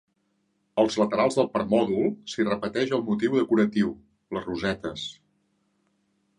Als 0.83 0.95
laterals 1.01 1.37
del 1.39 1.49
permòdol 1.57 2.09
s'hi 2.33 2.47
repeteix 2.49 2.95
el 2.99 3.05
motiu 3.11 3.37
decoratiu, 3.43 3.95
les 4.39 4.51
rosetes. 4.51 5.09